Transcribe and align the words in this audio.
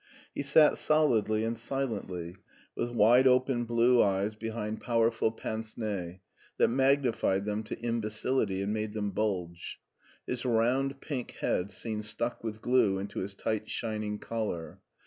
He 0.33 0.41
sat 0.41 0.79
solidly 0.79 1.43
and 1.43 1.55
silently, 1.55 2.37
with 2.75 2.89
wide 2.89 3.27
open 3.27 3.65
blue 3.65 4.01
eyes 4.01 4.33
behind 4.33 4.81
powerful 4.81 5.29
pince 5.31 5.77
nez 5.77 6.15
that 6.57 6.69
magnified 6.69 7.45
them 7.45 7.61
to 7.65 7.77
imbecility 7.79 8.63
and 8.63 8.73
made 8.73 8.93
them 8.95 9.11
bulge. 9.11 9.79
His 10.25 10.43
round, 10.43 11.01
pink 11.01 11.33
head 11.41 11.69
seemed 11.69 12.05
stuck 12.05 12.43
with 12.43 12.63
glue 12.63 12.97
into 12.97 13.19
his 13.19 13.35
tight, 13.35 13.69
shining 13.69 14.17
collar. 14.17 14.79